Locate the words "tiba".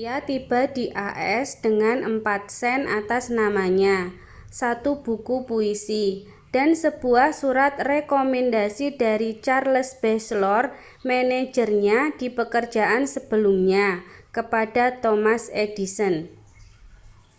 0.28-0.60